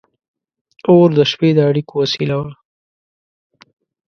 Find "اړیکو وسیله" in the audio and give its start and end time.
1.69-2.35